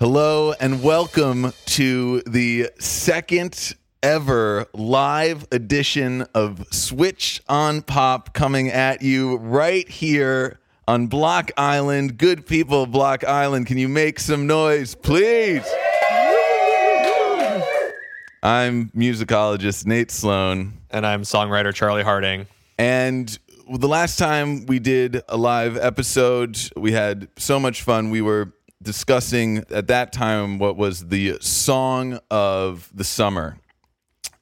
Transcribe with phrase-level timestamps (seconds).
[0.00, 9.02] Hello and welcome to the second ever live edition of Switched on Pop coming at
[9.02, 12.16] you right here on Block Island.
[12.16, 15.70] Good people of Block Island, can you make some noise, please?
[18.42, 20.78] I'm musicologist Nate Sloan.
[20.90, 22.46] And I'm songwriter Charlie Harding.
[22.78, 23.38] And
[23.78, 28.10] the last time we did a live episode, we had so much fun.
[28.10, 33.58] We were discussing at that time what was the song of the summer.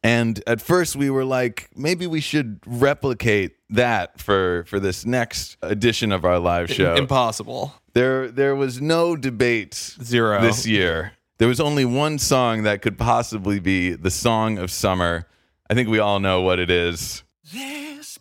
[0.02, 5.56] And at first we were like, maybe we should replicate that for for this next
[5.62, 6.94] edition of our live show.
[6.94, 7.74] Impossible.
[7.94, 10.40] There there was no debate Zero.
[10.40, 11.12] this year.
[11.38, 15.26] There was only one song that could possibly be the song of summer.
[15.70, 17.22] I think we all know what it is.
[17.52, 18.18] Despacito,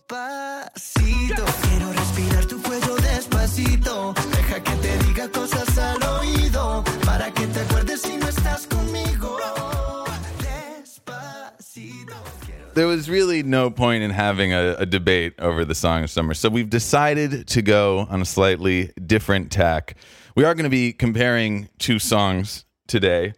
[12.78, 16.36] there was really no point in having a, a debate over the song of summer.
[16.36, 19.96] So we've decided to go on a slightly different tack.
[20.36, 23.34] We are going to be comparing two songs today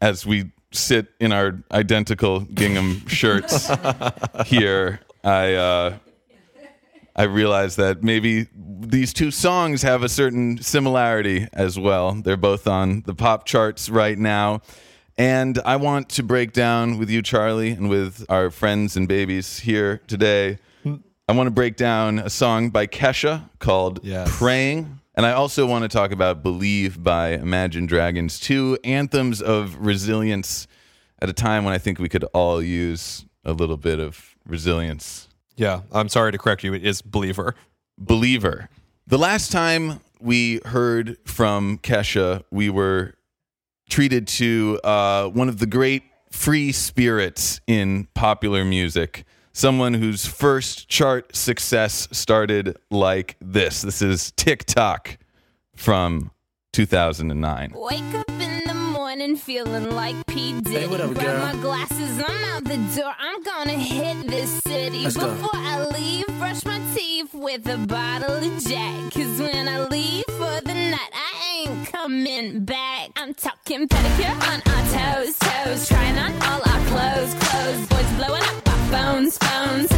[0.00, 3.70] as we sit in our identical gingham shirts
[4.46, 5.00] here.
[5.22, 5.98] I uh,
[7.14, 12.14] I realize that maybe these two songs have a certain similarity as well.
[12.14, 14.62] They're both on the pop charts right now.
[15.18, 19.58] And I want to break down with you, Charlie, and with our friends and babies
[19.58, 20.58] here today.
[21.28, 24.34] I want to break down a song by Kesha called Yes.
[24.38, 25.00] Praying.
[25.16, 30.68] And I also want to talk about Believe by Imagine Dragons, two anthems of resilience
[31.20, 35.28] at a time when I think we could all use a little bit of resilience.
[35.56, 36.72] Yeah, I'm sorry to correct you.
[36.72, 37.56] It is Believer.
[37.98, 38.68] Believer.
[39.08, 43.14] The last time we heard from Kesha, we were
[43.88, 49.24] treated to uh, one of the great free spirits in popular music.
[49.52, 53.82] Someone whose first chart success started like this.
[53.82, 55.18] This is TikTok
[55.74, 56.30] from
[56.72, 57.72] 2009.
[57.74, 60.60] Wake up in the morning feeling like P.
[60.60, 60.86] Diddy.
[60.86, 61.38] what up, Grab girl?
[61.56, 63.12] my glasses, I'm out the door.
[63.18, 65.02] I'm gonna hit this city.
[65.04, 65.28] Let's go.
[65.34, 69.12] Before I leave, brush my teeth with a bottle of Jack.
[69.12, 73.10] Cause when I leave for the night, I ain't coming back.
[73.16, 75.88] I'm talking pedicure on our toes, toes.
[75.88, 77.86] Trying on all our clothes, clothes.
[77.88, 79.88] Boys blowing up our phones, phones.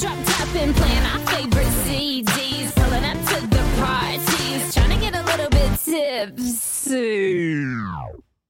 [0.00, 2.74] Drop top and playing our favorite CDs.
[2.74, 4.74] Pulling up to the parties.
[4.74, 7.64] Trying to get a little bit tipsy.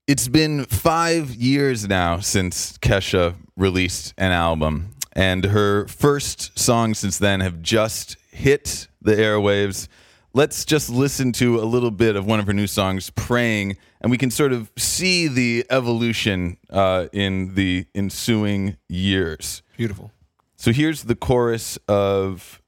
[0.07, 7.19] It's been five years now since Kesha released an album, and her first songs since
[7.19, 9.89] then have just hit the airwaves.
[10.37, 14.11] Let's just listen to a little bit of one of her new songs, Praying, and
[14.11, 19.63] we can sort of see the evolution uh, in the ensuing years.
[19.77, 20.11] Beautiful.
[20.57, 22.61] So here's the chorus of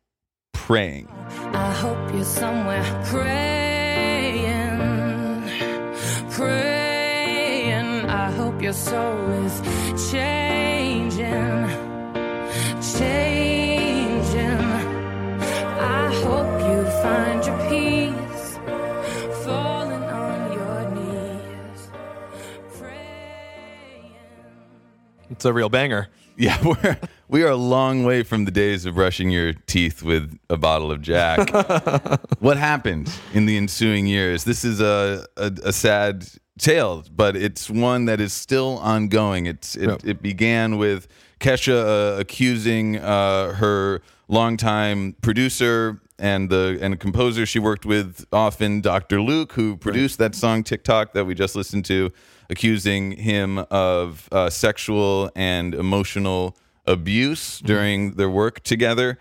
[0.53, 1.09] Praying.
[1.55, 4.39] I hope you're somewhere praying,
[6.31, 8.07] praying.
[8.09, 9.61] I hope your soul is
[10.13, 11.69] changing,
[12.81, 13.26] changing.
[17.07, 18.57] Find your peace,
[19.45, 21.89] falling on your knees,
[22.77, 24.13] praying.
[25.31, 26.09] It's a real banger.
[26.37, 26.99] Yeah, we're
[27.29, 30.91] we are a long way from the days of brushing your teeth with a bottle
[30.91, 31.49] of Jack.
[32.41, 34.43] what happened in the ensuing years?
[34.45, 36.27] This is a, a a sad
[36.59, 39.47] tale, but it's one that is still ongoing.
[39.47, 40.01] It's it, Yep.
[40.05, 41.07] it began with
[41.41, 48.81] Kesha uh, accusing uh, her longtime producer and the and composer she worked with often,
[48.81, 49.21] Dr.
[49.21, 52.13] Luke, who produced that song TikTok that we just listened to,
[52.49, 59.19] accusing him of uh, sexual and emotional abuse during their work together.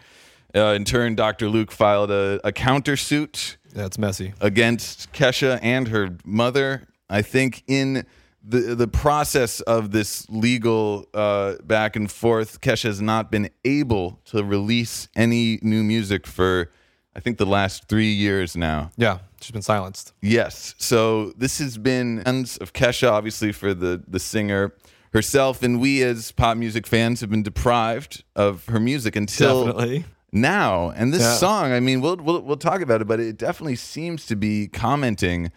[0.56, 1.50] Uh, in turn, Dr.
[1.50, 4.34] Luke filed a, a countersuit That's messy.
[4.40, 6.88] against Kesha and her mother.
[7.10, 8.06] I think in
[8.48, 14.20] the the process of this legal uh, back and forth, Kesha has not been able
[14.26, 16.72] to release any new music for
[17.16, 18.92] I think the last three years now.
[18.98, 20.14] Yeah, she's been silenced.
[20.22, 20.76] Yes.
[20.78, 24.74] So this has been ends of Kesha, obviously for the the singer
[25.14, 30.06] herself, and we as pop music fans have been deprived of her music until Definitely.
[30.34, 30.90] now.
[30.90, 31.36] And this Yeah.
[31.36, 34.68] song, I mean, we'll, we'll we'll talk about it, but it definitely seems to be
[34.68, 35.52] commenting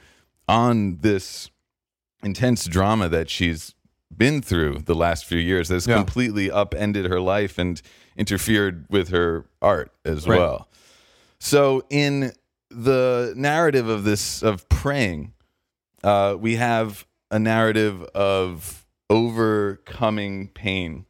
[0.49, 1.51] on this
[2.23, 3.75] intense drama that she's
[4.17, 5.97] been through the last few years that's Yeah.
[5.97, 7.83] completely upended her life and
[8.17, 10.39] interfered with her art as Right.
[10.39, 10.69] well.
[11.41, 12.33] So in
[12.71, 15.33] the narrative of this of praying,
[16.03, 21.07] uh, we have a narrative of overcoming pain,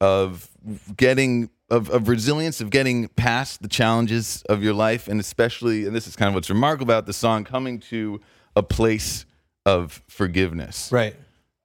[0.00, 0.48] of
[0.96, 5.94] getting of, of resilience, of getting past the challenges of your life, and especially, and
[5.94, 8.20] this is kind of what's remarkable about the song, coming to
[8.56, 9.24] a place
[9.64, 10.90] of forgiveness.
[10.90, 11.14] Right.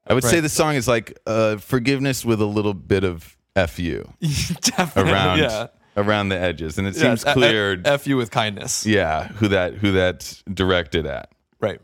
[0.07, 3.35] I would say the song is like uh, forgiveness with a little bit of
[3.67, 5.11] fu Definitely.
[5.11, 5.67] around Yeah.
[5.97, 7.73] Around the edges, and it seems it's- clear.
[7.73, 8.85] F, F you with kindness.
[8.85, 11.29] yeah, who that who that's directed at.
[11.59, 11.79] Right.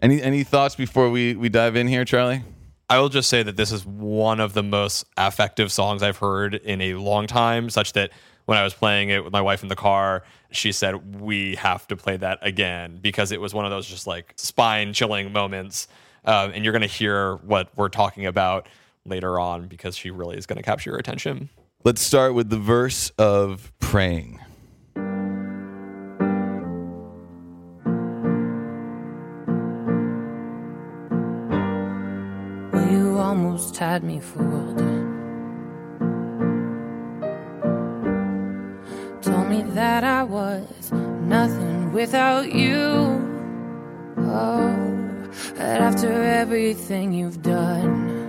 [0.00, 2.42] Any any thoughts before we we dive in here, Charlie?
[2.88, 6.54] I will just say that this is one of the most affective songs I've heard
[6.54, 8.10] in a long time, such that
[8.44, 10.22] when I was playing it with my wife in the car,
[10.52, 14.06] she said, We have to play that again because it was one of those just
[14.06, 15.88] like spine chilling moments.
[16.24, 18.68] Um, and you're going to hear what we're talking about
[19.04, 21.48] later on because she really is going to capture your attention.
[21.86, 24.40] Let's start with the verse of praying.
[32.72, 34.78] Well, you almost had me fooled.
[39.22, 42.74] Told me that I was nothing without you.
[44.18, 48.25] Oh, that after everything you've done,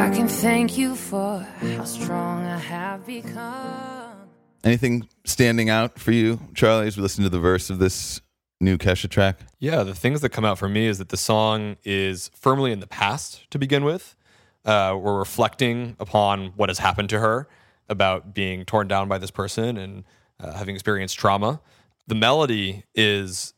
[0.00, 4.30] I can thank you for how strong I have become.
[4.64, 8.22] Anything standing out for you, Charlie, as we listen to the verse of this
[8.62, 9.40] new Kesha track?
[9.58, 12.80] Yeah, the things that come out for me is that the song is firmly in
[12.80, 14.16] the past to begin with.
[14.64, 17.46] Uh, we're reflecting upon what has happened to her
[17.86, 20.04] about being torn down by this person and
[20.40, 21.60] uh, having experienced trauma.
[22.06, 23.52] The melody is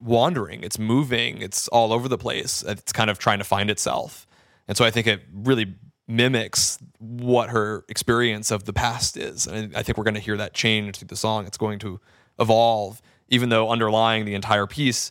[0.00, 2.64] wandering, it's moving, it's all over the place.
[2.66, 4.25] It's kind of trying to find itself.
[4.68, 5.74] And so I think it really
[6.08, 9.46] mimics what her experience of the past is.
[9.46, 11.46] And I think we're going to hear that change through the song.
[11.46, 12.00] It's going to
[12.38, 15.10] evolve, even though underlying the entire piece,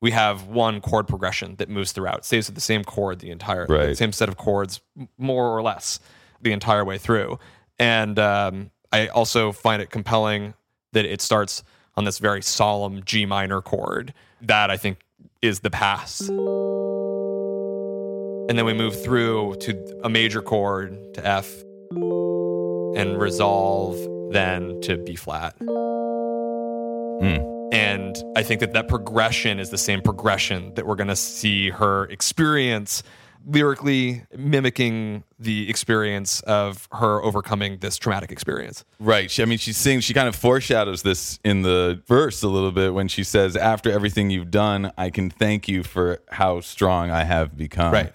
[0.00, 2.18] we have one chord progression that moves throughout.
[2.18, 3.96] It stays with the same chord the entire, Right.
[3.96, 4.80] same set of chords,
[5.16, 5.98] more or less,
[6.42, 7.38] the entire way through.
[7.78, 10.54] And um, I also find it compelling
[10.92, 11.64] that it starts
[11.96, 14.12] on this very solemn G minor chord.
[14.42, 14.98] That I think
[15.40, 16.30] is the past.
[18.48, 21.50] And then we move through to a major chord to F
[22.96, 23.96] and resolve
[24.32, 25.58] then to B flat.
[27.20, 27.72] Mm.
[27.72, 31.70] And I think that that progression is the same progression that we're going to see
[31.70, 33.02] her experience
[33.46, 38.84] lyrically mimicking the experience of her overcoming this traumatic experience.
[38.98, 39.30] Right.
[39.30, 42.72] She, I mean, she sings, she kind of foreshadows this in the verse a little
[42.72, 47.10] bit when she says, After everything you've done, I can thank you for how strong
[47.10, 47.92] I have become.
[47.92, 48.12] Right.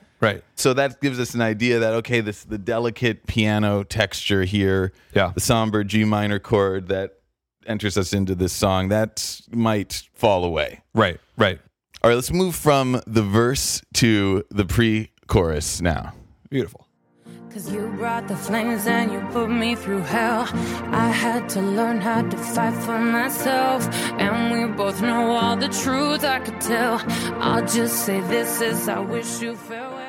[0.56, 5.32] So that gives us an idea that, okay, this the delicate piano texture here, Yeah.
[5.34, 7.14] the somber G minor chord that
[7.66, 10.82] enters us into this song, that might fall away.
[10.94, 11.20] Right.
[11.38, 11.60] Right.
[12.04, 16.14] All right, let's move from the verse to the pre chorus now.
[16.50, 16.86] Beautiful.
[17.54, 20.48] Cause you brought the flames and you put me through hell.
[20.94, 23.88] I had to learn how to fight for myself.
[24.20, 27.02] And we both know all the truth I could tell.
[27.42, 30.09] I'll just say this is I wish you farewell.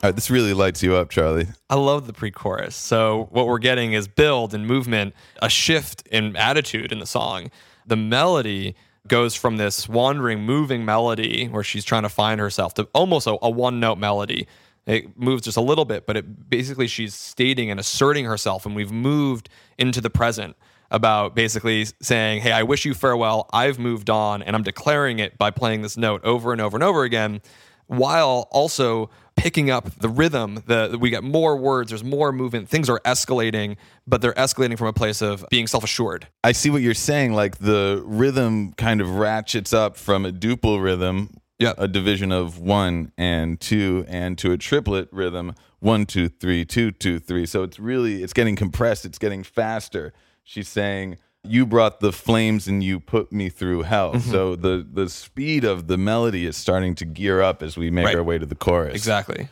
[0.00, 1.48] All right, this really lights you up, Charlie.
[1.68, 2.76] I love the pre-chorus.
[2.76, 5.12] So what we're getting is build and movement,
[5.42, 7.50] a shift in attitude in the song.
[7.84, 8.76] The melody
[9.08, 13.36] goes from this wandering, moving melody where she's trying to find herself to almost a,
[13.42, 14.46] a one-note melody.
[14.86, 18.76] It moves just a little bit, but it basically she's stating and asserting herself, and
[18.76, 20.54] we've moved into the present.
[20.90, 23.48] about basically saying, Hey, I wish you farewell.
[23.52, 24.42] I've moved on.
[24.42, 27.40] And I'm declaring it by playing this note over and over and over again,
[27.86, 30.62] while also picking up the rhythm.
[30.66, 33.76] The, we get more words, there's more movement, things are escalating,
[34.06, 36.26] but they're escalating from a place of being self assured.
[36.44, 37.32] I see what you're saying.
[37.32, 41.72] Like the rhythm kind of ratchets up from a duple rhythm, Yeah.
[41.78, 46.90] a division of one and two, and to a triplet rhythm, one, two, three, two,
[46.90, 47.46] two, three.
[47.46, 49.04] So it's really it's getting compressed.
[49.04, 50.12] It's getting faster.
[50.44, 51.18] She's saying,
[51.50, 54.30] "You brought the flames and you put me through hell." Mm-hmm.
[54.30, 58.06] So the the speed of the melody is starting to gear up as we make
[58.06, 58.16] Right.
[58.16, 58.94] our way to the chorus.
[58.94, 59.48] Exactly.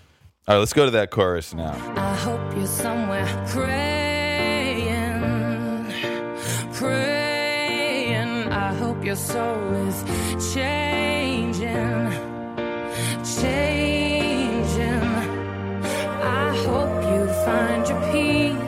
[0.49, 1.75] All right, let's go to that chorus now.
[1.97, 5.13] I hope you're somewhere praying,
[6.75, 8.53] praying.
[8.53, 10.05] I hope your soul is
[10.55, 12.13] changing,
[13.41, 15.03] changing.
[16.23, 18.66] I hope you find your peace,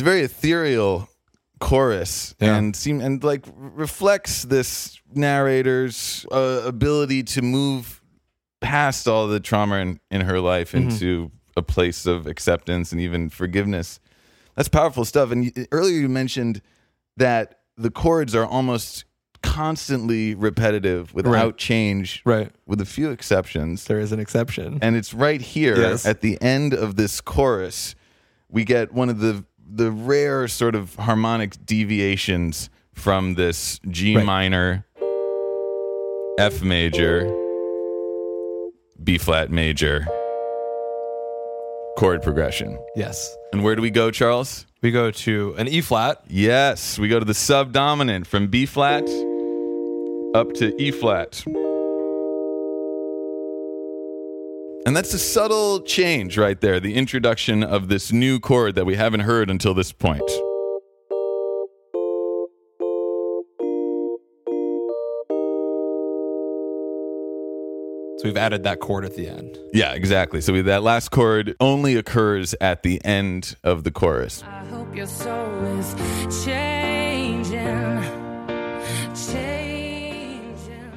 [0.00, 1.10] it's a very ethereal
[1.58, 2.56] chorus Yeah.
[2.56, 8.00] and seem and like reflects this narrator's uh, ability to move
[8.62, 10.88] past all the trauma in, in her life Mm-hmm.
[10.88, 14.00] into a place of acceptance and even forgiveness
[14.56, 16.62] that's powerful stuff and you, earlier you mentioned
[17.18, 19.04] that the chords are almost
[19.42, 21.56] constantly repetitive without Right.
[21.58, 22.50] change Right.
[22.66, 24.78] with a few exceptions There is an exception.
[24.80, 26.06] and it's right here Yes.
[26.06, 27.94] at the end of this chorus
[28.48, 34.26] we get one of the the rare sort of harmonic deviations from this G Right.
[34.26, 34.84] minor
[36.38, 37.24] F major
[39.02, 40.06] B flat major
[41.96, 42.78] chord progression.
[42.96, 43.36] yes.
[43.52, 44.64] And where do we go, Charles?
[44.82, 46.22] We go to an E flat.
[46.28, 49.02] Yes, we go to the subdominant from B flat
[50.34, 51.44] up to E flat.
[54.86, 58.96] And that's a subtle change right there, the introduction of this new chord that we
[58.96, 60.28] haven't heard until this point.
[68.18, 69.58] So we've added that chord at the end.
[69.72, 70.40] Yeah, exactly.
[70.40, 74.42] So that last chord only occurs at the end of the chorus.
[74.42, 75.94] I hope your soul is
[76.44, 78.02] changing,
[79.14, 80.92] changing.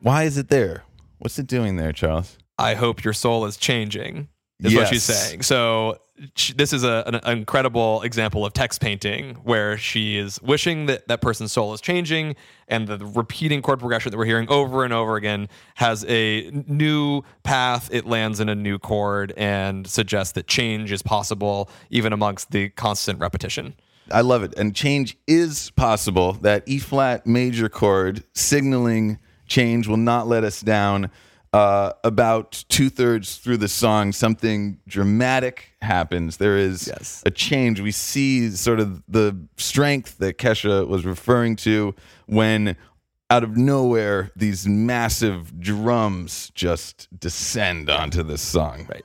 [0.00, 0.84] Why is it there?
[1.18, 2.38] What's it doing there, Charles?
[2.58, 4.28] I hope your soul is changing.
[4.62, 5.42] Is what she's saying.
[5.42, 5.98] So
[6.36, 11.08] sh- this is a, an, incredible example of text painting where she is wishing that
[11.08, 12.36] that person's soul is changing,
[12.68, 17.22] and the repeating chord progression that we're hearing over and over again has a new
[17.42, 17.88] path.
[17.92, 22.70] It lands in a new chord and suggests that change is possible even amongst the
[22.70, 23.74] constant repetition.
[24.10, 24.54] I love it.
[24.56, 26.34] And change is possible.
[26.34, 31.10] That E flat major chord signaling change will not let us down.
[31.54, 36.38] Uh, about two thirds through the song, something dramatic happens.
[36.38, 37.22] There is Yes.
[37.24, 37.80] a change.
[37.80, 41.94] We see sort of the strength that Kesha was referring to
[42.26, 42.74] when,
[43.30, 48.88] out of nowhere, these massive drums just descend onto this song.
[48.90, 49.04] Right.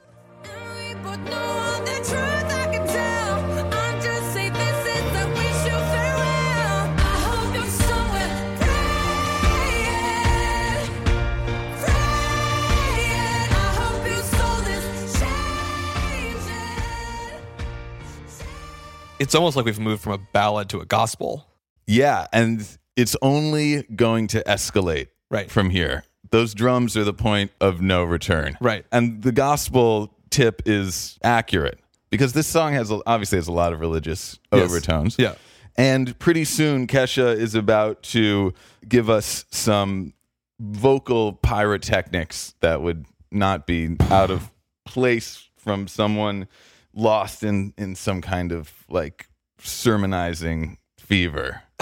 [19.19, 21.45] It's almost like we've moved from a ballad to a gospel.
[21.87, 25.49] Yeah, and it's only going to escalate Right.
[25.49, 26.03] from here.
[26.31, 28.57] Those drums are the point of no return.
[28.61, 28.85] Right.
[28.91, 31.79] And the gospel tip is accurate
[32.11, 34.63] because this song has obviously has a lot of religious Yes.
[34.63, 35.15] overtones.
[35.17, 35.35] Yeah.
[35.75, 38.53] And pretty soon Kesha is about to
[38.87, 40.13] give us some
[40.59, 44.51] vocal pyrotechnics that would not be out of
[44.85, 46.47] place from someone
[46.93, 49.27] lost in in some kind of like
[49.59, 51.63] sermonizing fever.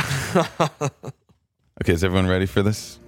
[1.82, 3.00] okay, is everyone ready for this?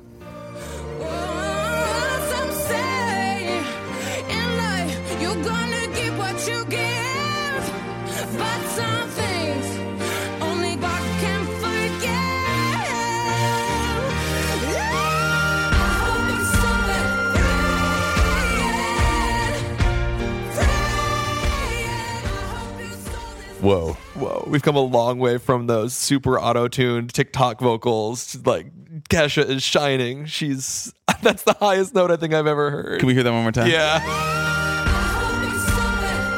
[23.61, 23.93] Whoa.
[24.15, 28.37] Whoa, we've come a long way from those super auto-tuned TikTok vocals.
[28.45, 28.67] Like
[29.09, 30.25] Kesha is shining.
[30.25, 32.99] She's that's the highest note I think I've ever heard.
[32.99, 33.69] Can we hear that one more time?
[33.69, 33.99] yeah.
[34.01, 36.29] I hope you're somewhere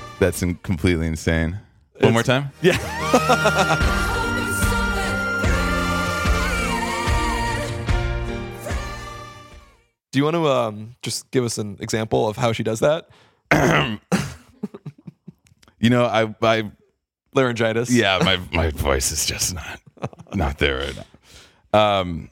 [0.00, 0.18] praying.
[0.18, 1.60] That's in- completely insane.
[2.00, 2.50] One more time?
[2.62, 4.12] Yeah.
[10.12, 13.08] Do you want to um, just give us an example of how she does that?
[15.78, 16.70] You know, I I
[17.34, 17.90] Laryngitis.
[17.90, 19.78] yeah, my my voice is just not
[20.34, 20.96] not there right
[21.72, 22.00] now.
[22.00, 22.30] Um,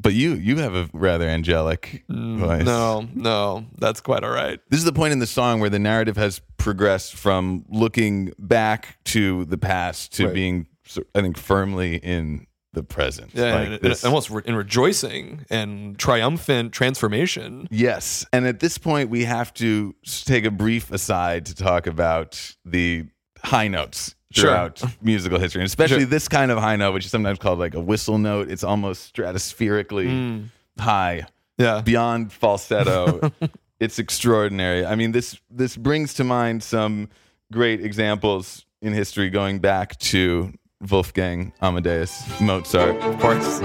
[0.00, 2.64] but you you have a rather angelic voice.
[2.64, 4.60] No, no, that's quite all right.
[4.70, 8.98] This is the point in the song where the narrative has progressed from looking back
[9.06, 10.34] to the past to Right.
[10.34, 10.66] being,
[11.14, 12.46] I think, firmly in
[12.76, 13.30] the present.
[13.34, 17.66] Yeah, Like and, and almost re- in rejoicing and triumphant transformation.
[17.70, 18.26] Yes.
[18.34, 23.06] And at this point, we have to take a brief aside to talk about the
[23.42, 24.50] high notes Sure.
[24.50, 26.06] throughout musical history, and especially Sure.
[26.06, 28.50] this kind of high note, which is sometimes called like a whistle note.
[28.50, 30.44] It's almost stratospherically Mm.
[30.78, 31.80] high, Yeah.
[31.80, 33.32] beyond falsetto.
[33.80, 34.84] it's extraordinary.
[34.84, 37.08] I mean, this this brings to mind some
[37.52, 40.52] great examples in history going back to
[40.90, 42.96] Wolfgang Amadeus Mozart.
[43.02, 43.60] Of course.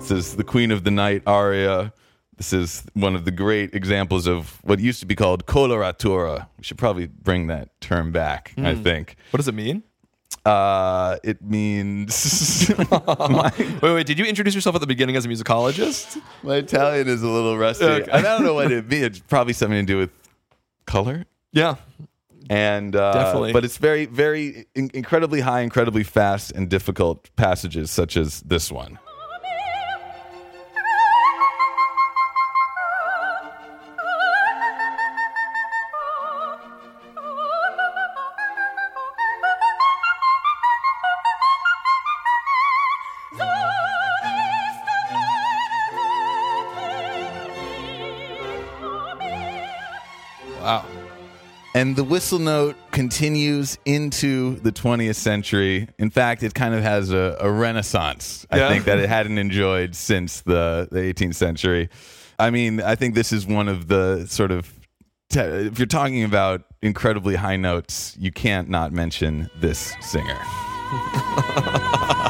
[0.00, 1.92] This is the Queen of the Night aria.
[2.36, 6.46] This is one of the great examples of what used to be called coloratura.
[6.56, 9.16] We should probably bring that term back, I think.
[9.30, 9.82] What does it mean?
[10.46, 14.06] Uh, it means my, Wait, wait.
[14.06, 16.20] Did you introduce yourself at the beginning as a musicologist?
[16.42, 17.84] my Italian is a little rusty.
[17.84, 18.10] Okay.
[18.10, 19.04] I don't know what it means.
[19.04, 20.10] It's probably something to do with
[20.86, 21.26] color.
[21.52, 21.74] Yeah.
[22.50, 23.52] And uh, Definitely.
[23.52, 28.72] but it's very, very in- incredibly high, incredibly fast, and difficult passages such as this
[28.72, 28.98] one.
[51.90, 55.88] And the whistle note continues into the 20th century.
[55.98, 58.68] In fact, it kind of has a, a renaissance, I Yeah.
[58.68, 61.88] think, that it hadn't enjoyed since the, the 18th century.
[62.38, 64.72] I mean, I think this is one of the sort of,
[65.30, 70.38] te- if you're talking about incredibly high notes, you can't not mention this singer.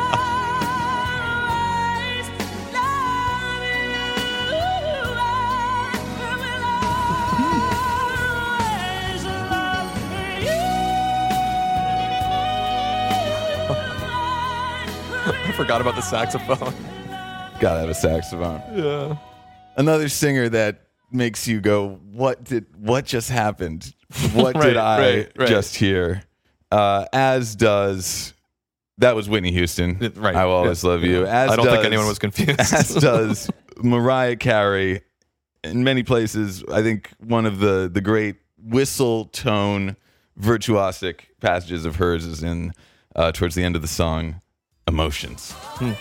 [15.61, 16.73] forgot about the saxophone.
[17.61, 18.63] Gotta have a saxophone.
[18.75, 19.17] Yeah.
[19.77, 22.65] Another singer that makes you go, "What did?
[22.79, 23.95] What just happened?
[24.33, 25.49] What Right, did I right, right.
[25.49, 26.23] just hear?"
[26.73, 28.33] Uh, as does
[28.99, 29.99] that was Whitney Houston.
[30.17, 30.35] Right.
[30.35, 31.27] I will always love you.
[31.27, 32.59] As I don't think anyone was confused.
[32.73, 33.51] as does
[33.83, 35.03] Mariah Carey.
[35.63, 39.97] In many places, I think one of the the great whistle tone
[40.41, 42.73] virtuosic passages of hers is in
[43.15, 44.41] uh, towards the end of the song,
[44.87, 45.97] "Emotions." Ooh.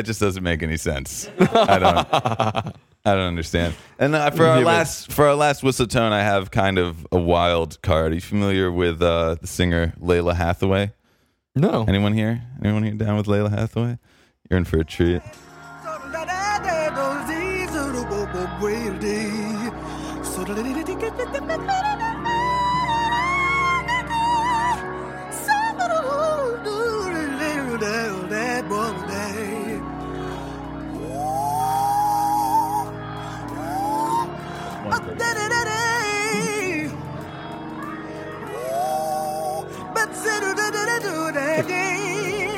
[0.00, 1.28] That just doesn't make any sense.
[1.38, 2.08] I don't.
[3.04, 3.74] I don't understand.
[3.98, 7.18] And uh, for our last for our last whistle tone, I have kind of a
[7.18, 8.12] wild card.
[8.12, 10.94] Are you familiar with uh, the singer Lalah Hathaway?
[11.54, 11.84] No.
[11.86, 12.40] Anyone here?
[12.64, 13.98] Anyone here down with Lalah Hathaway?
[14.48, 15.20] You're in for a treat.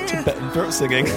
[0.07, 1.07] Tibetan throat singing.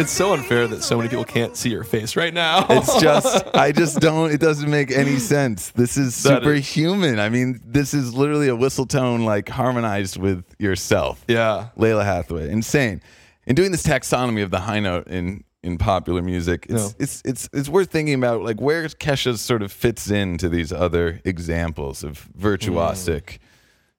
[0.00, 2.64] It's so unfair that so many people can't see your face right now.
[2.70, 5.70] It's just, I just don't, it doesn't make any sense.
[5.70, 7.18] This is That is- superhuman.
[7.18, 11.24] I mean, this is literally a whistle tone like harmonized with yourself.
[11.26, 11.70] yeah.
[11.76, 13.02] Lalah Hathaway, insane.
[13.48, 16.90] In doing this taxonomy of the high note in in popular music, it's No.
[17.00, 21.20] it's it's it's worth thinking about like where Kesha sort of fits into these other
[21.24, 23.38] examples of virtuosic mm.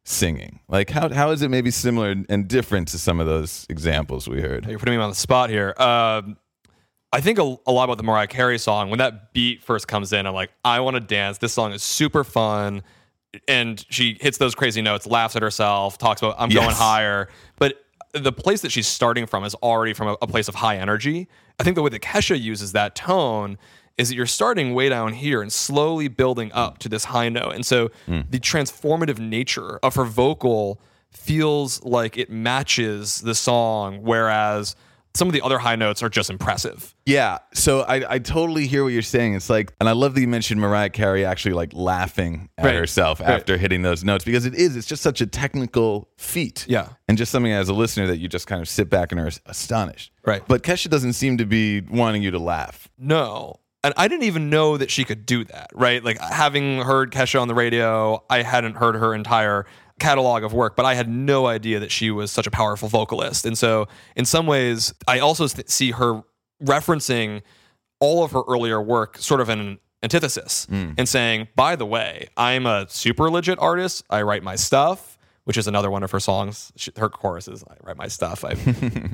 [0.06, 0.60] Singing.
[0.68, 4.42] Like how how is it maybe similar and different to some of those examples we
[4.42, 4.66] heard?
[4.66, 5.74] You're putting me on the spot here.
[5.78, 6.38] Um,
[7.12, 8.90] I think a, a lot about the Mariah Carey song.
[8.90, 11.40] When that beat first comes in, I'm like, I want to dance.
[11.40, 12.84] This song is super fun.
[13.48, 17.30] And she hits those crazy notes, laughs at herself, talks about, I'm going higher.
[17.58, 17.84] But
[18.14, 21.28] the place that she's starting from is already from a, a place of high energy.
[21.60, 23.58] I think the way that Kesha uses that tone
[23.98, 27.54] is that you're starting way down here and slowly building up to this high note.
[27.54, 28.22] And so hmm.
[28.30, 30.80] the transformative nature of her vocal
[31.12, 34.76] feels like it matches the song, whereas
[35.16, 36.96] some of the other high notes are just impressive.
[37.06, 39.34] Yeah, so I, I totally hear what you're saying.
[39.34, 42.76] It's like, and I love that you mentioned Mariah Carey actually like laughing at Right.
[42.76, 43.30] herself Right.
[43.32, 44.76] after hitting those notes because it is.
[44.76, 46.66] It's just such a technical feat.
[46.70, 46.90] Yeah.
[47.08, 49.32] and just something as a listener that you just kind of sit back and are
[49.48, 50.12] astonished.
[50.24, 50.44] Right.
[50.48, 52.88] But Kesha doesn't seem to be wanting you to laugh.
[53.00, 53.56] No.
[53.84, 56.04] And I didn't even know that she could do that, right?
[56.04, 59.66] Like having heard Kesha on the radio, I hadn't heard her entire
[60.00, 63.46] catalog of work, but I had no idea that she was such a powerful vocalist.
[63.46, 66.24] And so, in some ways, I also th- see her
[66.64, 67.42] referencing
[68.00, 70.92] all of her earlier work sort of in an antithesis hmm.
[70.98, 74.04] and saying, by the way, I'm a super legit artist.
[74.10, 75.18] I write my stuff.
[75.46, 76.72] Which is another one of her songs.
[76.76, 78.54] She, her chorus is "I write my stuff." I,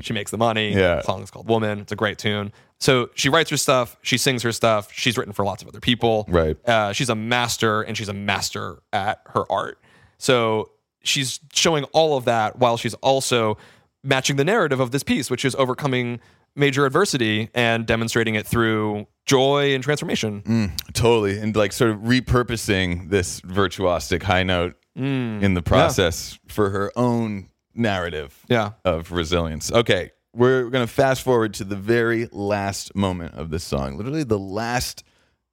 [0.02, 0.74] she makes the money.
[0.74, 0.96] Yeah.
[0.96, 2.52] The song is called "Woman." It's a great tune.
[2.78, 3.96] So she writes her stuff.
[4.02, 4.92] She sings her stuff.
[4.92, 6.26] She's written for lots of other people.
[6.28, 6.56] Right.
[6.68, 9.78] Uh, she's a master, and she's a master at her art.
[10.18, 10.70] So
[11.02, 13.56] she's showing all of that while she's also
[14.04, 16.20] matching the narrative of this piece, which is overcoming
[16.54, 20.72] major adversity and demonstrating it through joy and transformation.
[20.94, 25.42] Totally, and like sort of repurposing this virtuosic high note Mm.
[25.42, 28.34] in the process for her own narrative.
[28.48, 28.70] Yeah.
[28.86, 29.70] of resilience.
[29.70, 33.96] Okay, we're going to fast forward to the very last moment of this song.
[33.96, 35.02] Literally the last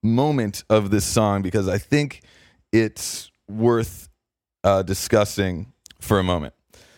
[0.03, 2.21] moment of this song because I think
[2.73, 4.09] it's worth
[4.63, 6.53] uh, discussing for a moment.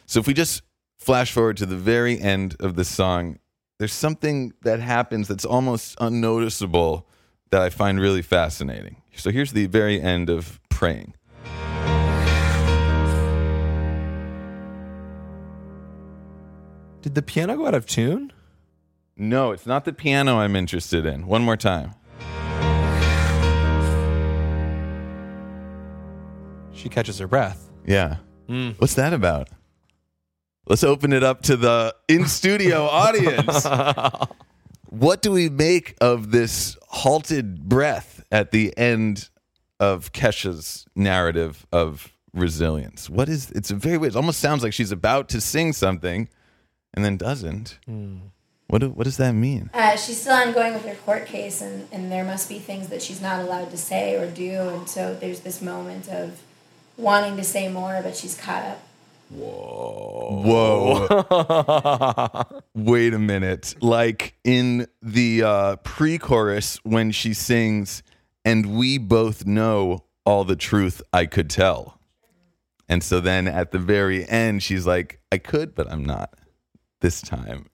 [0.08, 0.64] So if we just
[1.00, 3.38] flash forward to the very end of this song,
[3.78, 7.08] there's something that happens that's almost unnoticeable
[7.52, 9.02] that I find really fascinating.
[9.16, 11.14] So here's the very end of praying.
[17.06, 18.34] Did the piano go out of tune?
[19.16, 21.28] No, it's not the piano I'm interested in.
[21.28, 21.92] One more time.
[26.74, 27.70] She catches her breath.
[27.86, 28.16] Yeah.
[28.48, 28.72] Hmm.
[28.80, 29.50] What's that about?
[30.66, 33.68] Let's open it up to the in studio audience.
[34.90, 39.30] What do we make of this halted breath at the end
[39.80, 43.12] of Kesha's narrative of resilience?
[43.12, 44.14] What is it's a very weird.
[44.14, 46.30] It almost sounds like she's about to sing something
[46.96, 47.78] and then doesn't.
[48.68, 49.70] What do, what does that mean?
[49.74, 53.02] Uh, she's still ongoing with her court case, and, and there must be things that
[53.02, 54.70] she's not allowed to say or do.
[54.70, 56.42] And so there's this moment of
[56.98, 58.82] wanting to say more, but she's caught up.
[59.30, 60.42] Whoa.
[61.08, 62.62] Whoa.
[62.76, 63.76] Wait a minute.
[63.82, 68.02] Like in the uh, pre chorus, when she sings,
[68.44, 72.00] and we both know all the truth I could tell.
[72.88, 76.34] And so then at the very end, she's like, I could, but I'm not
[77.02, 77.68] this time.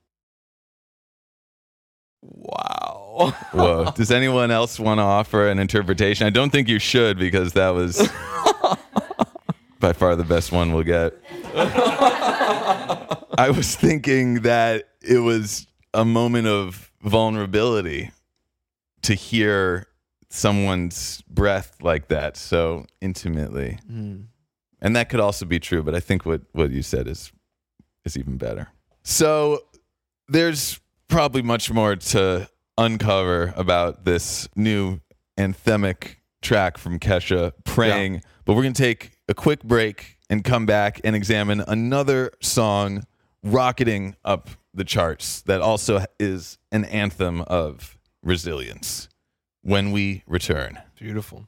[2.22, 3.34] Wow.
[3.52, 3.92] Whoa.
[3.96, 6.28] Does anyone else want to offer an interpretation?
[6.28, 7.98] I don't think you should because that was
[9.80, 11.14] by far the best one we'll get.
[13.38, 18.12] I was thinking that it was a moment of vulnerability
[19.02, 19.88] to hear
[20.30, 23.80] someone's breath like that so intimately.
[23.88, 24.22] Hmm.
[24.82, 27.32] And that could also be true, but I think what, what you said is
[28.04, 28.70] is even better.
[29.04, 29.64] So
[30.28, 35.00] there's probably much more to uncover about this new
[35.38, 38.22] anthemic track from Kesha, Praying.
[38.46, 43.04] But we're going to take a quick break and come back and examine another song
[43.44, 49.10] rocketing up the charts that also is an anthem of resilience
[49.62, 50.80] when we return.
[50.96, 51.48] Beautiful.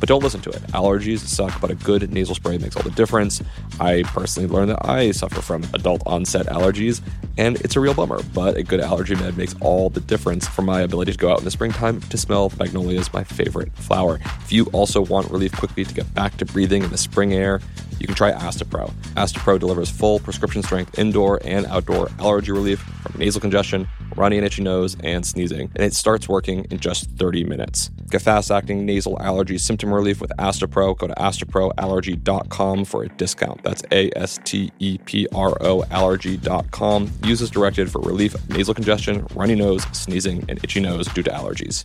[0.00, 0.62] But don't listen to it.
[0.72, 3.42] Allergies suck, but a good nasal spray makes all the difference.
[3.78, 7.02] I personally learned that I suffer from adult onset allergies,
[7.36, 10.62] and it's a real bummer, but a good allergy med makes all the difference for
[10.62, 14.18] my ability to go out in the springtime to smell magnolias, my favorite flower.
[14.40, 17.60] If you also want relief quickly to get back to breathing in the spring air,
[18.00, 18.90] you can try Astepro.
[19.14, 23.86] Astepro delivers full prescription strength indoor and outdoor allergy relief from nasal congestion,
[24.16, 27.90] runny and itchy nose, and sneezing, and it starts working in just 30 minutes.
[28.10, 30.96] Get fast acting nasal allergy symptom relief with Astepro.
[30.96, 33.62] Go to asteproallergy.com for a discount.
[33.62, 37.12] That's A S T E P R O allergy.com.
[37.24, 41.22] Use as directed for relief of nasal congestion, runny nose, sneezing, and itchy nose due
[41.22, 41.84] to allergies.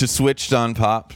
[0.00, 1.12] to Switched on Pop.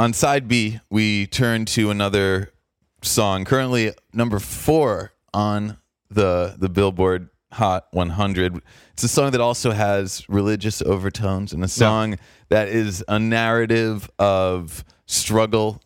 [0.00, 2.52] On side B, we turn to another
[3.00, 5.76] song, currently number four on
[6.10, 8.60] the the Billboard Hot 100.
[8.94, 14.10] It's a song that also has religious overtones and a song that is a narrative
[14.18, 15.80] of struggle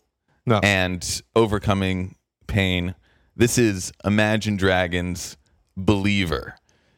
[0.47, 0.61] No.
[0.63, 2.15] and overcoming
[2.47, 2.95] pain.
[3.37, 5.37] This is Imagine Dragons
[5.77, 6.55] Believer.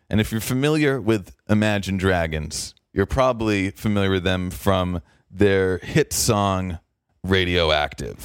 [0.09, 6.13] And if you're familiar with Imagine Dragons, you're probably familiar with them from their hit
[6.13, 6.79] song
[7.25, 8.19] Radioactive.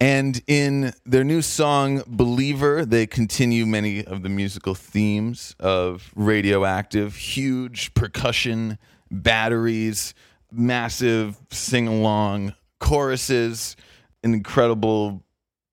[0.00, 7.16] And in their new song, Believer, they continue many of the musical themes of Radioactive
[7.16, 8.76] huge percussion,
[9.10, 10.12] batteries,
[10.56, 13.76] massive sing along choruses,
[14.22, 15.22] an incredible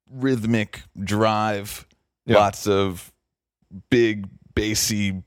[0.09, 1.85] rhythmic drive,
[2.25, 2.37] Yeah.
[2.37, 3.11] lots of
[3.89, 5.23] big, bassy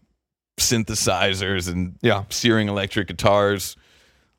[0.59, 2.25] synthesizers and Yeah.
[2.31, 3.77] searing electric guitars.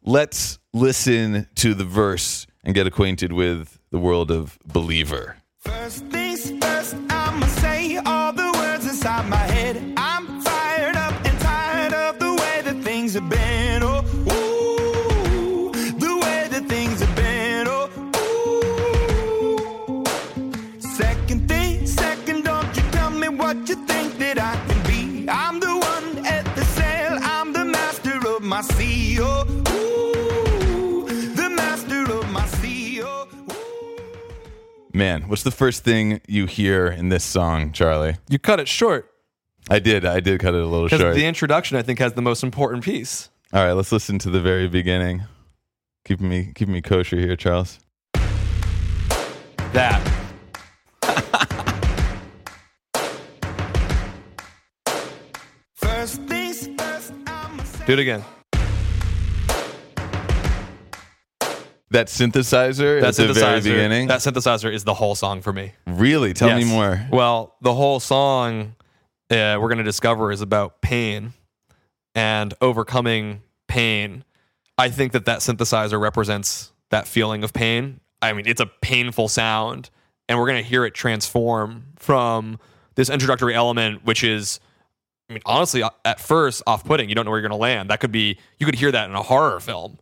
[0.03, 5.37] Let's listen to the verse and get acquainted with the world of Believer.
[5.59, 9.94] First things first, I'ma say all the words inside my head.
[34.95, 38.15] Man, what's the first thing you hear in this song, Charlie?
[38.29, 39.11] You cut it short
[39.69, 40.05] I did.
[40.05, 40.99] I did cut it a little short.
[40.99, 43.29] because the introduction, I think, has the most important piece.
[43.51, 45.23] All right, let's listen to the very beginning.
[46.05, 47.79] Keeping me keeping me kosher here, Charles.
[49.73, 50.01] That.
[55.73, 57.63] First things first, I'ma.
[57.85, 58.23] Do it again.
[61.95, 63.63] That synthesizer That at the very synthesizer.
[63.63, 64.07] beginning.
[64.07, 65.71] That synthesizer is the whole song for me.
[65.87, 66.33] really?
[66.33, 67.07] Tell me more.
[67.09, 68.75] Well, the whole song
[69.31, 71.33] uh, we're going to discover is about pain
[72.13, 74.25] and overcoming pain.
[74.77, 78.01] I think that that synthesizer represents that feeling of pain.
[78.21, 79.89] I mean, it's a painful sound,
[80.27, 82.59] and we're going to hear it transform from
[82.95, 84.59] this introductory element, which is,
[85.29, 87.07] I mean, honestly, uh, at first off putting.
[87.07, 87.89] You don't know where you're going to land.
[87.89, 89.97] That could be, you could hear that in a horror film.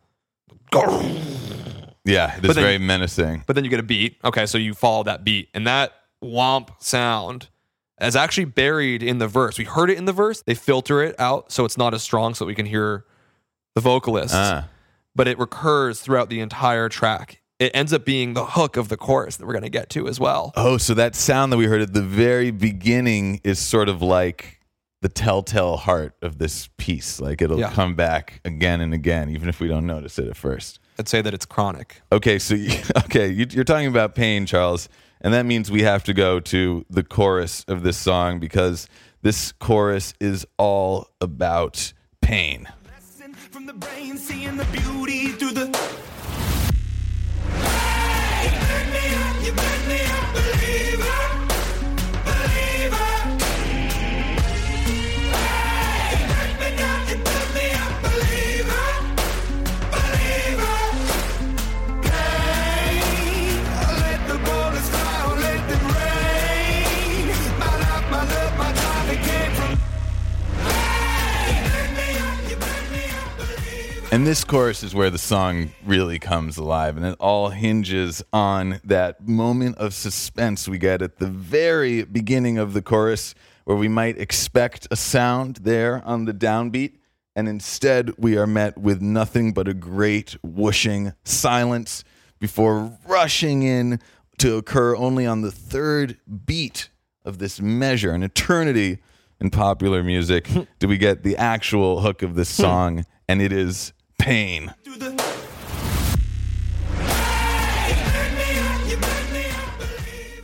[2.06, 3.44] Yeah, it is then- very menacing.
[3.48, 4.18] but then you get a beat.
[4.24, 7.48] Okay, so you follow that beat, and that womp sound
[8.02, 9.58] is actually buried in the verse.
[9.58, 10.42] We heard it in the verse.
[10.42, 13.06] They filter it out so it's not as strong, so we can hear
[13.76, 14.34] the vocalist.
[14.36, 14.68] Ah.
[15.16, 17.42] But it recurs throughout the entire track.
[17.60, 20.08] It ends up being the hook of the chorus that we're going to get to
[20.08, 20.52] as well.
[20.58, 24.60] Oh, so that sound that we heard at the very beginning is sort of like
[25.02, 27.22] the telltale heart of this piece.
[27.22, 27.72] Like it'll Yeah.
[27.72, 30.80] come back again and again, even if we don't notice it at first.
[31.00, 32.02] I'd say that it's chronic.
[32.12, 32.72] Okay, so you,
[33.06, 34.90] okay, you, you're talking about pain, Charles,
[35.22, 38.88] and that means we have to go to the chorus of this song because
[39.22, 42.68] this chorus is all about pain.
[74.14, 78.80] And this chorus is where the song really comes alive, and it all hinges on
[78.84, 83.88] that moment of suspense we get at the very beginning of the chorus, where we
[83.88, 87.00] might expect a sound there on the downbeat,
[87.36, 92.04] and instead we are met with nothing but a great whooshing silence
[92.40, 94.00] before rushing in
[94.38, 96.92] to occur only on the third beat
[97.26, 99.00] of this measure, an eternity
[99.40, 100.48] in popular music,
[100.78, 102.62] do we get the actual hook of this hmm.
[102.62, 103.92] song, and it is
[104.24, 104.74] pain.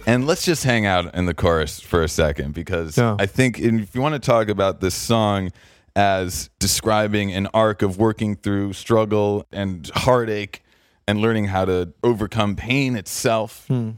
[0.05, 3.15] And let's just hang out in the chorus for a second because yeah.
[3.19, 5.51] I think if you want to talk about this song
[5.95, 10.63] as describing an arc of working through struggle and heartache
[11.07, 13.91] and learning how to overcome pain itself hmm.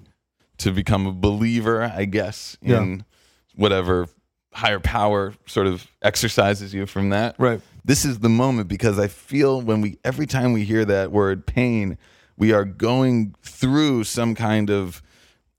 [0.57, 3.03] to become a believer, I guess, in yeah.
[3.55, 4.07] whatever
[4.53, 7.35] higher power sort of exercises you from that.
[7.39, 7.61] Right.
[7.83, 11.45] This is the moment because I feel when we every time we hear that word
[11.45, 11.97] pain,
[12.37, 15.01] we are going through some kind of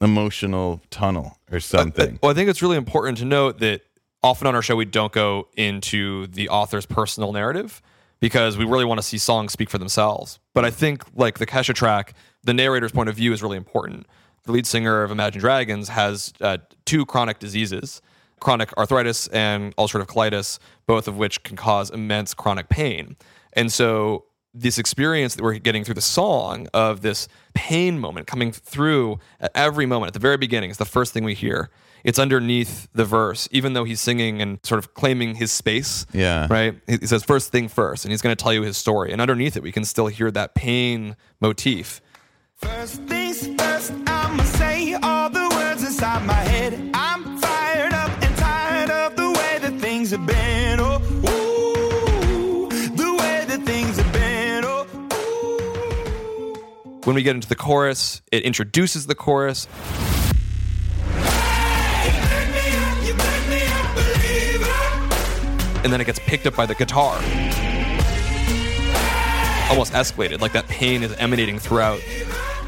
[0.00, 2.18] emotional tunnel or something.
[2.22, 3.82] Well, I think it's really important to note that
[4.22, 7.82] often on our show we don't go into the author's personal narrative
[8.20, 10.38] because we really want to see songs speak for themselves.
[10.54, 14.06] But I think like the Kesha track, the narrator's point of view is really important.
[14.44, 18.00] The lead singer of Imagine Dragons has uh, two chronic diseases,
[18.42, 23.16] chronic arthritis and ulcerative colitis, both of which can cause immense chronic pain.
[23.54, 28.52] And so this experience that we're getting through the song of this pain moment coming
[28.52, 31.70] through at every moment at the very beginning is the first thing we hear.
[32.04, 36.04] It's underneath the verse, even though he's singing and sort of claiming his space.
[36.12, 36.48] Yeah.
[36.50, 36.74] Right?
[36.86, 39.12] He he says, first thing first, and he's going to tell you his story.
[39.12, 42.00] And underneath it, we can still hear that pain motif.
[42.56, 43.71] First things first,
[50.12, 50.78] have been.
[50.78, 54.64] Oh, ooh, the way that things have been.
[54.64, 54.86] Oh,
[56.54, 57.00] ooh.
[57.04, 59.66] When we get into the chorus, it introduces the chorus.
[65.84, 67.14] And then it gets picked up by the guitar.
[69.70, 72.00] Almost escalated, like that pain is emanating throughout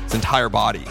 [0.04, 0.85] its entire body.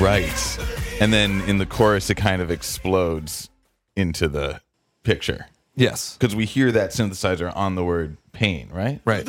[0.00, 0.58] Right.
[1.00, 3.48] And then in the chorus it kind of explodes
[3.96, 4.60] into the
[5.02, 5.46] picture.
[5.76, 6.16] Yes.
[6.18, 9.00] Because we hear that synthesizer on the word pain, right?
[9.04, 9.26] Right.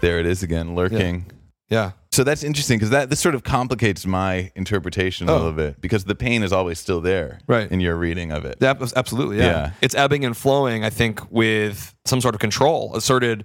[0.00, 1.26] There it is again, lurking.
[1.68, 1.92] Yeah.
[2.10, 5.36] So that's interesting because that this sort of complicates my interpretation a Oh.
[5.36, 7.70] little bit because the pain is always still there, Right.
[7.70, 9.36] In your reading of it, Yeah, abs- absolutely.
[9.38, 9.44] Yeah.
[9.44, 9.70] Yeah.
[9.82, 13.44] It's ebbing and flowing, I think, with some sort of control asserted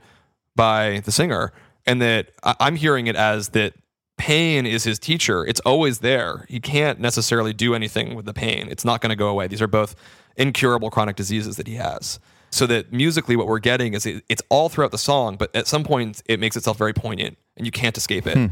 [0.55, 1.51] by the singer.
[1.85, 3.73] And that I'm hearing it as that
[4.17, 5.45] pain is his teacher.
[5.45, 6.45] It's always there.
[6.49, 8.67] He can't necessarily do anything with the pain.
[8.69, 9.47] It's not going to go away.
[9.47, 9.95] These are both
[10.37, 12.19] incurable chronic diseases that he has.
[12.51, 15.67] So that musically, what we're getting is it, it's all throughout the song, but at
[15.67, 18.37] some point, it makes itself very poignant and you can't escape it.
[18.37, 18.45] Hmm.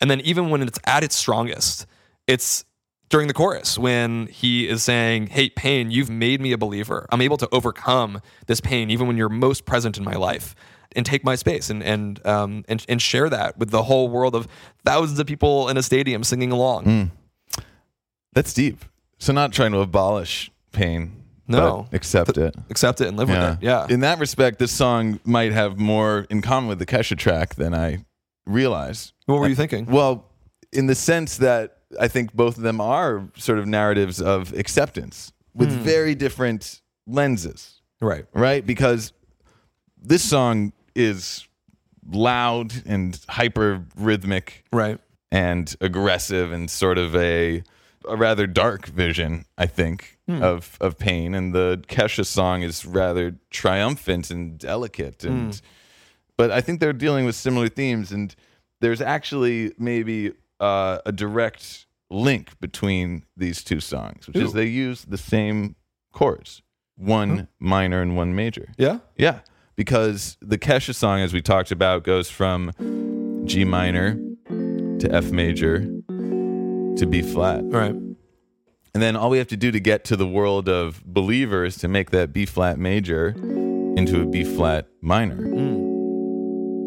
[0.00, 1.86] And then even when it's at its strongest,
[2.28, 2.64] it's
[3.08, 7.06] during the chorus when he is saying, Hey, pain, you've made me a believer.
[7.10, 10.54] I'm able to overcome this pain even when you're most present in my life
[10.96, 14.34] and take my space and, and, um, and, and share that with the whole world
[14.34, 14.48] of
[14.84, 17.10] thousands of people in a stadium singing along.
[18.32, 18.84] that's deep.
[19.18, 21.88] So not trying to abolish pain, No.
[21.92, 22.54] accept it.
[22.70, 23.58] Accept it and live with it.
[23.62, 23.86] Yeah.
[23.90, 27.74] In that respect, this song might have more in common with the Kesha track than
[27.74, 28.04] I
[28.46, 29.12] realized.
[29.26, 29.86] what were you thinking?
[29.86, 30.24] Well,
[30.72, 35.32] in the sense that I think both of them are sort of narratives of acceptance
[35.54, 35.82] with Hmm.
[35.82, 38.26] very different lenses, Right.
[38.32, 38.64] right?
[38.64, 39.12] Because
[40.00, 41.46] this song is
[42.10, 44.98] loud and hyper rhythmic Right.
[45.30, 47.62] and aggressive and sort of a
[48.08, 51.34] a rather dark vision, I think, of of pain.
[51.34, 55.24] And the Kesha song is rather triumphant and delicate.
[55.24, 55.60] And
[56.36, 58.12] but I think they're dealing with similar themes.
[58.12, 58.34] And
[58.80, 65.04] there's actually maybe uh, a direct link between these two songs, which is they use
[65.04, 65.74] the same
[66.12, 66.62] chords,
[66.96, 68.68] one minor and one major.
[68.78, 69.00] Yeah.
[69.16, 69.40] Yeah,
[69.78, 72.72] because the Kesha song, as we talked about, goes from
[73.46, 74.18] G minor
[74.98, 77.62] to F major to B flat.
[77.64, 77.92] Right.
[77.92, 81.76] And then all we have to do to get to the world of believer is
[81.76, 83.28] to make that B flat major
[83.96, 85.36] into a B flat minor.
[85.36, 85.78] Mm.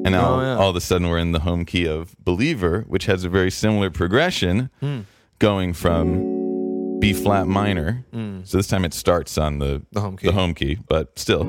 [0.03, 0.55] And now Oh, yeah.
[0.57, 3.51] all of a sudden we're in the home key of believer, which has a very
[3.51, 5.01] similar progression hmm.
[5.39, 8.03] going from B flat minor.
[8.13, 8.45] Mm.
[8.45, 10.27] So this time it starts on the, The home key.
[10.27, 11.45] the home key, but still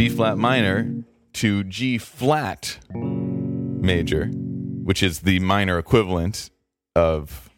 [0.00, 6.48] B flat minor to G flat major, which is the minor equivalent
[6.96, 7.50] of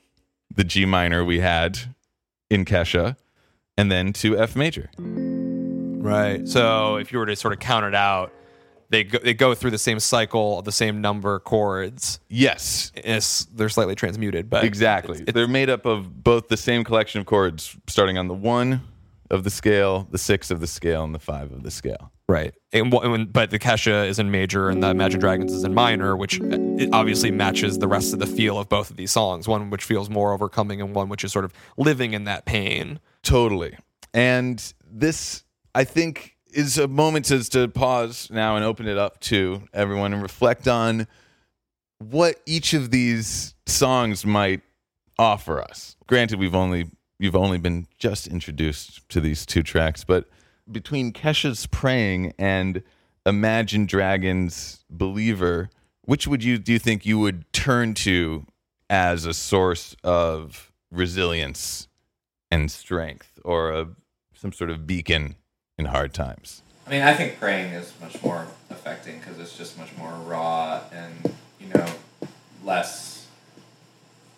[0.53, 1.79] the G minor we had
[2.51, 3.17] in Kesha,
[3.79, 4.91] and then to F major.
[4.99, 6.49] Right.
[6.49, 8.33] So if you were to sort of count it out,
[8.91, 12.19] they go, they go through the same cycle of the same number chords.
[12.29, 15.13] Yes, It's, they're slightly transmuted, but exactly.
[15.13, 18.35] it's- it's- They're made up of both the same collection of chords, starting on the
[18.35, 18.81] one
[19.31, 22.11] of the scale, the six of the scale, and the five of the scale.
[22.33, 22.55] Right.
[22.73, 26.17] And, and- but the Kesha is in major and the Imagine Dragons is in minor,
[26.17, 26.59] which uh,
[26.93, 29.47] obviously matches the rest of the feel of both of these songs.
[29.47, 33.01] One which feels more overcoming and one which is sort of living in that pain.
[33.23, 33.77] Totally.
[34.15, 39.21] And this, I think, is a moment to, to pause now and open it up
[39.21, 41.07] to everyone and reflect on
[41.99, 44.63] what each of these songs might
[45.19, 45.97] offer us.
[46.07, 50.29] Granted, we've only you've only been just introduced to these two tracks, but
[50.71, 52.83] between Kesha's Praying and
[53.25, 55.71] Imagine Dragons Believer,
[56.03, 58.47] which would you do you think you would turn to
[58.91, 61.89] as a source of resilience
[62.51, 63.89] and strength or a,
[64.35, 65.37] some sort of beacon
[65.79, 66.63] in hard times?
[66.87, 70.81] I mean, I think praying is much more affecting because it's just much more raw
[70.93, 71.87] and you know
[72.65, 73.29] less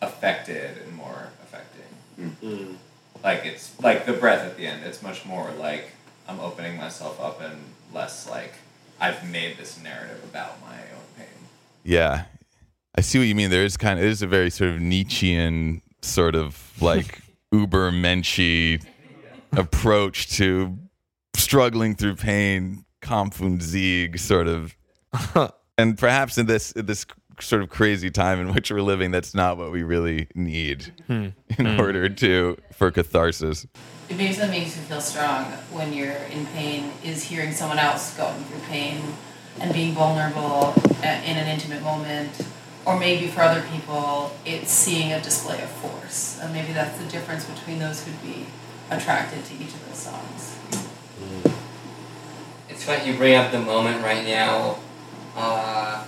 [0.03, 1.89] affected and more affecting.
[2.21, 2.37] Mm.
[2.43, 2.75] Mm.
[3.23, 4.85] Like it's like the breath at the end.
[4.85, 5.91] It's much more like
[6.29, 7.59] I'm opening myself up and
[7.93, 8.55] less like
[9.01, 11.27] I've made this narrative about my own pain.
[11.83, 12.25] Yeah,
[12.97, 13.51] I see what you mean.
[13.51, 17.21] There is kind of it is a very sort of Nietzschean sort of like
[17.53, 18.83] uber menschy
[19.53, 20.79] approach to
[21.37, 24.75] struggling through pain, Kampf und Sieg, sort of.
[25.79, 27.05] and perhaps in this in this
[27.41, 31.81] sort of crazy time in which we're living, that's not what we really need in
[31.81, 33.67] order to for catharsis.
[34.09, 38.45] It basically makes you feel strong when you're in pain is hearing someone else going
[38.45, 39.01] through pain
[39.61, 42.47] and being vulnerable uh, in an intimate moment.
[42.87, 46.39] Or maybe for other people, it's seeing a display of force.
[46.43, 48.47] And maybe that's the difference between those who'd be
[48.91, 50.59] attracted to each of those songs.
[52.69, 54.79] It's funny you bring up the moment right now,
[55.35, 56.05] uh,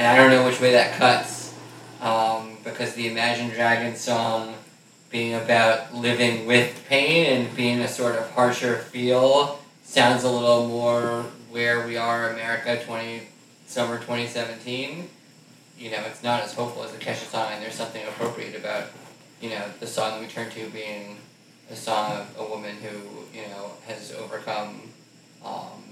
[0.00, 1.54] and I don't know which way that cuts,
[2.00, 4.54] um, because the Imagine Dragons song
[5.10, 10.66] being about living with pain and being a sort of harsher feel sounds a little
[10.66, 13.24] more where we are, America twenty
[13.66, 15.10] summer twenty seventeen.
[15.78, 18.84] You know, it's not as hopeful as the Kesha song, and there's something appropriate about
[19.42, 21.18] you know the song we turn to being
[21.70, 24.80] a song of a woman who you know has overcome
[25.44, 25.82] um,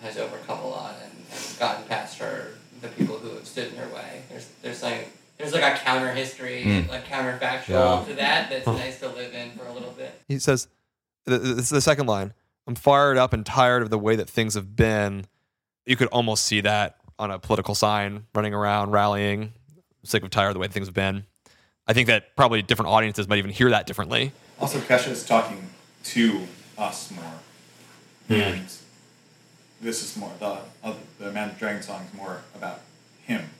[0.00, 2.52] has overcome a lot and, and gotten past her
[2.82, 4.22] the people who have stood in her way.
[4.28, 5.08] There's there's like
[5.38, 6.88] there's like a counter history, Mm.
[6.88, 8.04] like counterfactual Yeah.
[8.06, 10.20] to that that's nice to live in for a little bit.
[10.28, 10.68] He says,
[11.26, 12.34] th- th- this is the second line.
[12.66, 15.24] I'm fired up and tired of the way that things have been.
[15.86, 19.52] You could almost see that on a political sign running around, rallying.
[20.04, 21.24] Sick of tired of the way things have been.
[21.88, 24.30] I think that probably different audiences might even hear that differently.
[24.60, 25.70] Also, Kesha is talking
[26.04, 26.46] to
[26.78, 27.24] us more,
[28.28, 28.60] and
[29.82, 32.80] this is more the other, the Man Dragon song is more about
[33.24, 33.50] him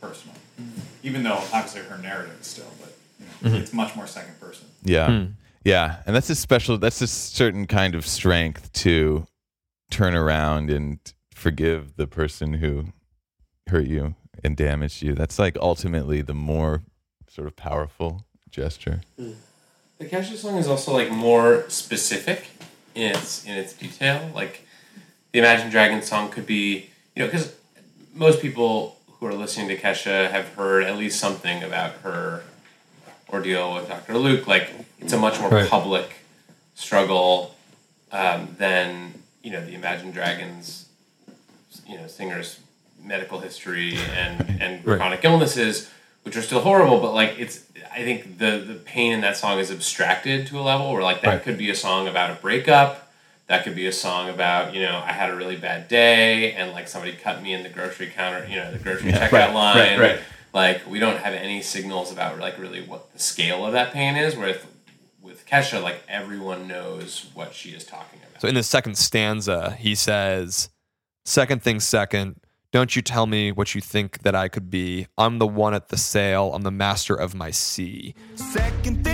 [0.00, 0.38] personally.
[0.60, 0.80] Mm-hmm.
[1.02, 3.62] Even though obviously her narrative is still, but you know, mm-hmm.
[3.62, 4.66] it's much more second person.
[4.82, 5.06] Yeah.
[5.06, 5.24] Hmm.
[5.64, 5.96] Yeah.
[6.06, 9.26] And that's a special, that's a certain kind of strength to
[9.90, 10.98] turn around and
[11.34, 12.86] forgive the person who
[13.68, 15.14] hurt you and damaged you.
[15.14, 16.82] That's like ultimately the more
[17.28, 19.02] sort of powerful gesture.
[19.18, 19.32] Hmm.
[19.98, 22.46] The Kesha song is also like more specific
[22.94, 24.30] in its in its detail.
[24.34, 24.66] Like
[25.32, 27.54] the Imagine Dragons song could be, you know, because
[28.14, 32.42] most people who are listening to Kesha have heard at least something about her
[33.30, 34.18] ordeal with Dr.
[34.18, 34.46] Luke.
[34.46, 35.68] Like it's a much more Right.
[35.68, 36.10] public
[36.74, 37.54] struggle
[38.10, 40.86] um, than you know the Imagine Dragons,
[41.88, 42.60] you know, singers'
[43.02, 44.98] medical history and and Right.
[44.98, 45.88] chronic illnesses,
[46.24, 47.00] which are still horrible.
[47.00, 50.62] But like it's, I think the the pain in that song is abstracted to a
[50.62, 51.42] level where like that Right.
[51.42, 53.01] could be a song about a breakup.
[53.52, 56.72] That could be a song about, you know, I had a really bad day and
[56.72, 59.76] like somebody cut me in the grocery counter, you know, the grocery checkout Right, line.
[59.76, 60.20] right, right.
[60.54, 64.16] Like we don't have any signals about like really what the scale of that pain
[64.16, 64.34] is.
[64.36, 64.56] Whereas
[65.20, 68.40] with Kesha, like everyone knows what she is talking about.
[68.40, 70.70] So in the second stanza, he says,
[71.26, 72.36] Second thing second,
[72.72, 75.08] don't you tell me what you think that I could be.
[75.18, 78.14] I'm the one at the sail, I'm the master of my sea.
[78.34, 79.11] Second thing,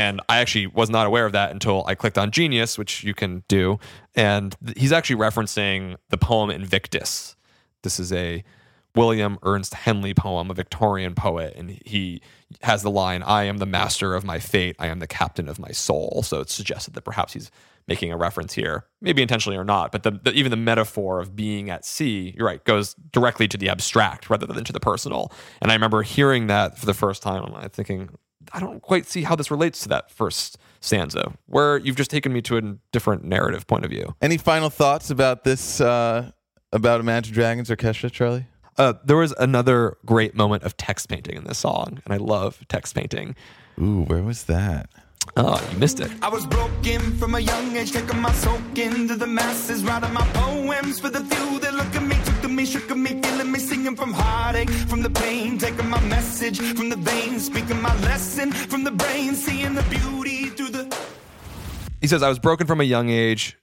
[0.00, 3.12] And I actually was not aware of that until I clicked on Genius, which you
[3.12, 3.78] can do.
[4.14, 7.36] And th- he's actually referencing the poem Invictus.
[7.82, 8.42] This is a
[8.94, 11.52] William Ernest Henley poem, a Victorian poet.
[11.54, 12.22] And he
[12.62, 15.58] has the line, I am the master of my fate, I am the captain of
[15.58, 16.22] my soul.
[16.24, 17.50] So it's suggested that perhaps he's
[17.86, 19.92] making a reference here, maybe intentionally or not.
[19.92, 23.58] But the, the, even the metaphor of being at sea, you're right, goes directly to
[23.58, 25.30] the abstract rather than to the personal.
[25.60, 28.08] And I remember hearing that for the first time, and I'm thinking,
[28.52, 32.32] I don't quite see how this relates to that first stanza, where you've just taken
[32.32, 32.62] me to a
[32.92, 34.14] different narrative point of view.
[34.22, 36.30] Any final thoughts about this uh,
[36.72, 38.46] about Imagine Dragons or Kesha, Charlie?
[38.78, 42.64] Uh, there was another great moment of text painting in this song, and I love
[42.68, 43.36] text painting.
[43.80, 44.88] Ooh, where was that?
[45.36, 46.10] Oh, you missed it.
[46.22, 50.26] I was broken from a young age, taking my soak into the masses, writing my
[50.34, 53.52] poems for the few that look at me, took to me, shook at me, feeling
[53.52, 57.94] me, singing from heartache, from the pain, taking my message from the veins, speaking my
[58.02, 60.96] lesson from the brain, seeing the beauty through the.
[62.00, 63.56] He says, I was broken from a young age,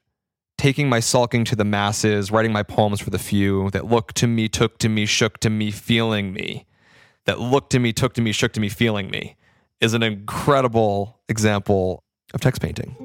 [0.58, 4.28] taking my sulking to the masses, writing my poems for the few that looked to
[4.28, 6.66] me, took to me, shook to me, feeling me.
[7.26, 9.36] That looked to me, took to me, shook to me, feeling me
[9.80, 12.04] is an incredible example
[12.34, 12.96] of text painting.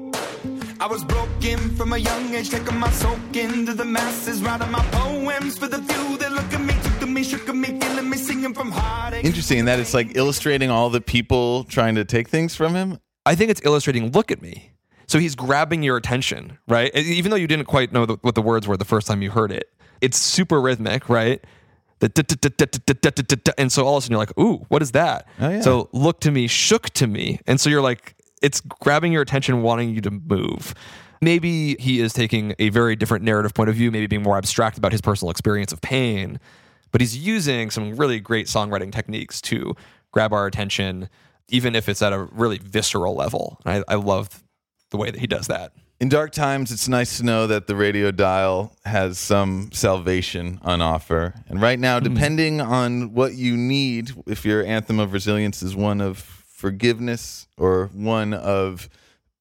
[0.79, 4.83] I was broken from a young age, taking my soak into the masses, writing my
[4.91, 8.09] poems for the few that look at me, took to me, shook at me, feeling
[8.09, 9.23] me, singing from heartache.
[9.23, 12.99] Interesting that it's like illustrating all the people trying to take things from him.
[13.25, 14.71] I think it's illustrating look at me.
[15.07, 16.93] So he's grabbing your attention, right?
[16.95, 19.31] Even though you didn't quite know the, what the words were the first time you
[19.31, 19.69] heard it.
[20.01, 21.43] It's super rhythmic, right?
[23.57, 25.27] and so all of a sudden you're like, ooh, what is that?
[25.39, 25.61] Oh, yeah.
[25.61, 29.61] So look to me, shook to me, and so you're like, it's grabbing your attention,
[29.61, 30.73] wanting you to move.
[31.21, 34.77] Maybe he is taking a very different narrative point of view, maybe being more abstract
[34.77, 36.39] about his personal experience of pain,
[36.91, 39.73] but he's using some really great songwriting techniques to
[40.11, 41.09] grab our attention,
[41.47, 43.59] even if it's at a really visceral level.
[43.65, 44.43] I, I love
[44.91, 45.71] the way that he does that.
[45.99, 50.81] In dark times, it's nice to know that the radio dial has some salvation on
[50.81, 51.33] offer.
[51.47, 52.03] And right now, hmm.
[52.03, 57.89] depending on what you need, if your anthem of resilience is one of forgiveness or
[57.93, 58.89] one of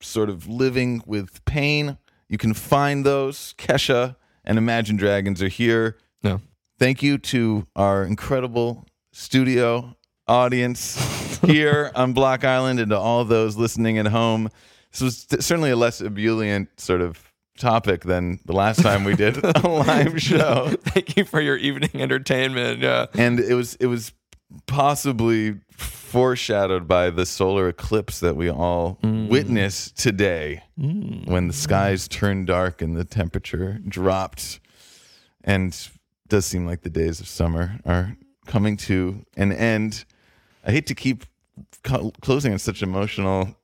[0.01, 1.97] sort of living with pain,
[2.29, 3.55] you can find those.
[3.59, 5.99] Kesha and Imagine Dragons are here.
[6.23, 6.41] No.
[6.79, 9.97] Thank you to our incredible studio
[10.27, 14.49] audience here on Block Island and to all those listening at home.
[14.93, 19.43] This was certainly a less ebullient sort of topic than the last time we did
[19.43, 20.69] a live show.
[20.83, 22.81] Thank you for your evening entertainment.
[22.81, 23.07] Yeah.
[23.15, 24.13] And it was it was
[24.67, 29.29] possibly foreshadowed by the solar eclipse that we all mm.
[29.29, 31.27] witnessed today mm.
[31.27, 34.61] when the skies turned dark and the temperature dropped
[35.45, 35.91] and it
[36.29, 38.17] does seem like the days of summer are
[38.47, 40.05] coming to an end.
[40.65, 41.25] I hate to keep
[41.83, 43.57] co- closing on such emotional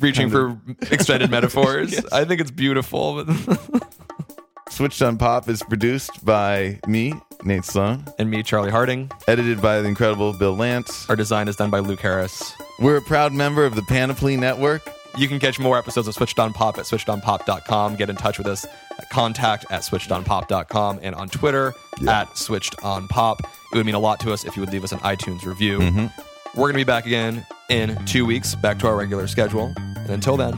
[0.00, 0.58] Reaching for
[0.90, 1.92] extended metaphors.
[1.92, 2.04] Yes.
[2.12, 3.24] I think it's beautiful.
[4.70, 7.12] Switched on Pop is produced by me,
[7.44, 9.10] Nate Sloan, and me, Charlie Harding.
[9.26, 11.08] edited by the incredible Bill Lance.
[11.10, 12.54] Our design is done by Luke Harris.
[12.78, 14.82] We're a proud member of the Panoply Network.
[15.18, 17.96] You can catch more episodes of Switched On Pop at switchedonpop.com.
[17.96, 18.64] Get in touch with us
[18.96, 21.74] at contact at switchedonpop.com and on Twitter
[22.06, 23.40] at switched on pop.
[23.72, 25.80] It would mean a lot to us if you would leave us an iTunes review.
[25.80, 26.06] Mm-hmm.
[26.54, 29.74] We're going to be back again in two weeks, back to our regular schedule.
[30.10, 30.52] Until then,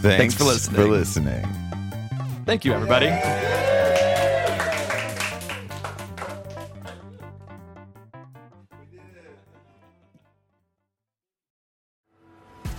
[0.00, 0.80] Thanks, for listening.
[0.80, 1.46] For listening.
[2.46, 3.08] thank you, everybody.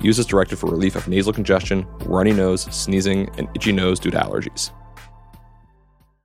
[0.00, 4.10] Use as directed for relief of nasal congestion, runny nose, sneezing, and itchy nose due
[4.10, 4.70] to allergies.